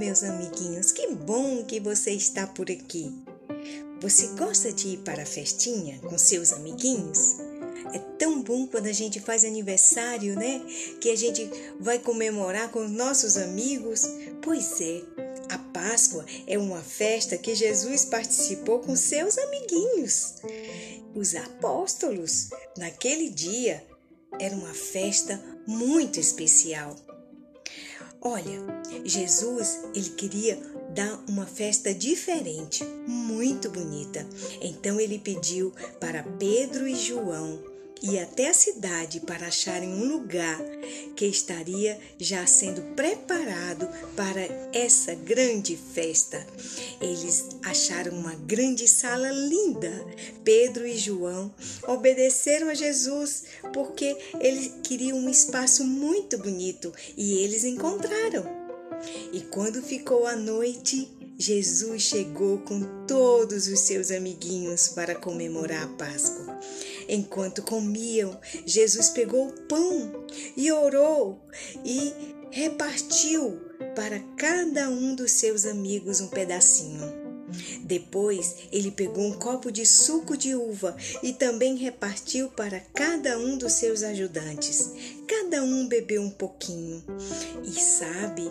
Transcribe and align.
meus 0.00 0.24
amiguinhos, 0.24 0.90
que 0.90 1.06
bom 1.08 1.62
que 1.62 1.78
você 1.78 2.10
está 2.10 2.46
por 2.46 2.70
aqui. 2.70 3.14
Você 4.00 4.28
gosta 4.28 4.72
de 4.72 4.88
ir 4.88 4.98
para 4.98 5.22
a 5.22 5.26
festinha 5.26 6.00
com 6.00 6.16
seus 6.16 6.52
amiguinhos? 6.52 7.36
É 7.92 7.98
tão 8.18 8.42
bom 8.42 8.66
quando 8.66 8.86
a 8.86 8.92
gente 8.92 9.20
faz 9.20 9.44
aniversário, 9.44 10.34
né? 10.34 10.62
Que 11.00 11.10
a 11.10 11.16
gente 11.16 11.48
vai 11.78 11.98
comemorar 11.98 12.70
com 12.70 12.84
os 12.84 12.90
nossos 12.90 13.36
amigos. 13.36 14.02
Pois 14.40 14.80
é, 14.80 15.02
a 15.50 15.58
Páscoa 15.58 16.24
é 16.46 16.58
uma 16.58 16.80
festa 16.82 17.36
que 17.36 17.54
Jesus 17.54 18.06
participou 18.06 18.80
com 18.80 18.96
seus 18.96 19.36
amiguinhos, 19.36 20.36
os 21.14 21.34
apóstolos. 21.34 22.48
Naquele 22.78 23.28
dia 23.28 23.86
era 24.40 24.56
uma 24.56 24.72
festa 24.72 25.38
muito 25.66 26.18
especial. 26.18 26.96
Olha, 28.22 28.60
Jesus, 29.04 29.80
ele 29.94 30.10
queria 30.10 30.58
dar 30.94 31.22
uma 31.28 31.46
festa 31.46 31.94
diferente, 31.94 32.84
muito 33.06 33.70
bonita. 33.70 34.26
Então 34.60 35.00
ele 35.00 35.18
pediu 35.18 35.72
para 35.98 36.22
Pedro 36.22 36.86
e 36.86 36.94
João 36.94 37.69
e 38.02 38.18
até 38.18 38.48
a 38.48 38.54
cidade 38.54 39.20
para 39.20 39.46
acharem 39.46 39.88
um 39.90 40.04
lugar 40.04 40.58
que 41.14 41.26
estaria 41.26 41.98
já 42.18 42.46
sendo 42.46 42.82
preparado 42.94 43.88
para 44.16 44.40
essa 44.72 45.14
grande 45.14 45.76
festa. 45.76 46.44
Eles 47.00 47.48
acharam 47.62 48.16
uma 48.16 48.34
grande 48.34 48.88
sala 48.88 49.30
linda. 49.30 49.90
Pedro 50.42 50.86
e 50.86 50.96
João 50.96 51.54
obedeceram 51.86 52.68
a 52.68 52.74
Jesus 52.74 53.44
porque 53.72 54.16
eles 54.40 54.72
queriam 54.82 55.18
um 55.18 55.28
espaço 55.28 55.84
muito 55.84 56.38
bonito 56.38 56.92
e 57.16 57.38
eles 57.38 57.64
encontraram. 57.64 58.44
E 59.32 59.40
quando 59.40 59.82
ficou 59.82 60.26
a 60.26 60.36
noite, 60.36 61.10
Jesus 61.38 62.02
chegou 62.02 62.58
com 62.58 63.06
todos 63.06 63.66
os 63.66 63.80
seus 63.80 64.10
amiguinhos 64.10 64.88
para 64.88 65.14
comemorar 65.14 65.84
a 65.84 65.88
Páscoa. 65.88 66.60
Enquanto 67.12 67.62
comiam, 67.62 68.38
Jesus 68.64 69.08
pegou 69.08 69.48
o 69.48 69.52
pão 69.62 70.12
e 70.56 70.70
orou 70.70 71.44
e 71.84 72.12
repartiu 72.52 73.60
para 73.96 74.20
cada 74.36 74.88
um 74.88 75.16
dos 75.16 75.32
seus 75.32 75.66
amigos 75.66 76.20
um 76.20 76.28
pedacinho. 76.28 77.29
Depois, 77.82 78.56
ele 78.72 78.90
pegou 78.90 79.24
um 79.24 79.32
copo 79.32 79.70
de 79.70 79.84
suco 79.86 80.36
de 80.36 80.54
uva 80.54 80.96
e 81.22 81.32
também 81.32 81.76
repartiu 81.76 82.48
para 82.50 82.80
cada 82.94 83.38
um 83.38 83.56
dos 83.56 83.72
seus 83.74 84.02
ajudantes. 84.02 84.90
Cada 85.26 85.62
um 85.62 85.86
bebeu 85.86 86.22
um 86.22 86.30
pouquinho. 86.30 87.02
E 87.64 87.72
sabe, 87.80 88.50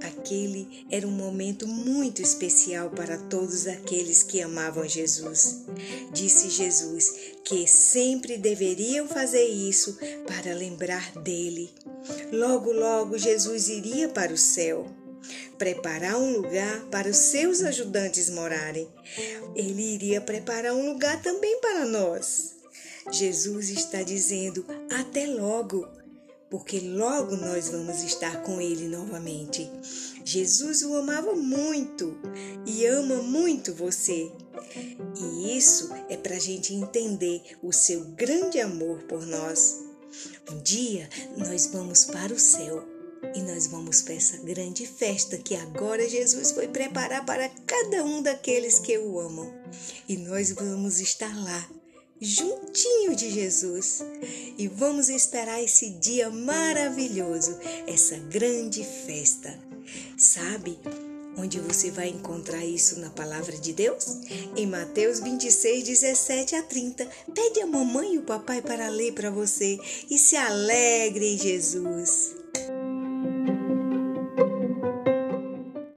Aquele 0.00 0.86
era 0.90 1.06
um 1.06 1.10
momento 1.10 1.66
muito 1.66 2.22
especial 2.22 2.90
para 2.90 3.18
todos 3.18 3.66
aqueles 3.66 4.22
que 4.22 4.40
amavam 4.40 4.88
Jesus. 4.88 5.64
Disse 6.12 6.48
Jesus 6.48 7.12
que 7.44 7.66
sempre 7.66 8.38
deveriam 8.38 9.06
fazer 9.06 9.44
isso 9.44 9.98
para 10.26 10.54
lembrar 10.54 11.12
dele. 11.20 11.70
Logo, 12.32 12.72
logo, 12.72 13.18
Jesus 13.18 13.68
iria 13.68 14.08
para 14.08 14.32
o 14.32 14.38
céu 14.38 14.86
preparar 15.58 16.16
um 16.16 16.36
lugar 16.36 16.80
para 16.90 17.08
os 17.08 17.16
seus 17.16 17.62
ajudantes 17.62 18.30
morarem. 18.30 18.88
Ele 19.54 19.94
iria 19.94 20.20
preparar 20.20 20.74
um 20.74 20.92
lugar 20.92 21.20
também 21.22 21.60
para 21.60 21.84
nós. 21.84 22.56
Jesus 23.10 23.70
está 23.70 24.02
dizendo: 24.02 24.64
até 24.90 25.26
logo 25.26 25.86
porque 26.50 26.80
logo 26.80 27.36
nós 27.36 27.68
vamos 27.68 28.02
estar 28.02 28.42
com 28.42 28.60
Ele 28.60 28.88
novamente. 28.88 29.70
Jesus 30.24 30.82
o 30.82 30.96
amava 30.96 31.34
muito 31.34 32.18
e 32.66 32.84
ama 32.86 33.22
muito 33.22 33.72
você. 33.72 34.30
E 35.16 35.56
isso 35.56 35.90
é 36.08 36.16
para 36.16 36.34
a 36.34 36.40
gente 36.40 36.74
entender 36.74 37.42
o 37.62 37.72
seu 37.72 38.04
grande 38.06 38.58
amor 38.58 39.04
por 39.04 39.24
nós. 39.24 39.84
Um 40.50 40.58
dia 40.58 41.08
nós 41.36 41.66
vamos 41.66 42.04
para 42.06 42.34
o 42.34 42.38
céu 42.38 42.84
e 43.34 43.42
nós 43.42 43.66
vamos 43.66 44.02
para 44.02 44.14
essa 44.14 44.36
grande 44.38 44.86
festa 44.86 45.36
que 45.38 45.54
agora 45.54 46.08
Jesus 46.08 46.50
foi 46.52 46.68
preparar 46.68 47.24
para 47.24 47.48
cada 47.66 48.04
um 48.04 48.22
daqueles 48.22 48.78
que 48.78 48.96
o 48.98 49.20
amam. 49.20 49.52
E 50.08 50.16
nós 50.16 50.50
vamos 50.52 51.00
estar 51.00 51.34
lá 51.44 51.68
juntinho 52.20 53.14
de 53.14 53.30
Jesus. 53.30 54.02
E 54.58 54.68
vamos 54.68 55.08
esperar 55.08 55.62
esse 55.62 55.90
dia 55.90 56.30
maravilhoso, 56.30 57.58
essa 57.86 58.16
grande 58.16 58.84
festa. 58.84 59.58
Sabe 60.18 60.78
onde 61.36 61.58
você 61.60 61.90
vai 61.90 62.08
encontrar 62.08 62.64
isso 62.64 63.00
na 63.00 63.10
palavra 63.10 63.56
de 63.56 63.72
Deus? 63.72 64.18
Em 64.56 64.66
Mateus 64.66 65.20
26, 65.20 65.84
17 65.84 66.56
a 66.56 66.62
30. 66.62 67.08
Pede 67.34 67.60
a 67.60 67.66
mamãe 67.66 68.14
e 68.14 68.18
o 68.18 68.22
papai 68.22 68.60
para 68.60 68.88
ler 68.88 69.12
para 69.12 69.30
você 69.30 69.78
e 70.10 70.18
se 70.18 70.36
alegre 70.36 71.34
em 71.34 71.38
Jesus. 71.38 72.39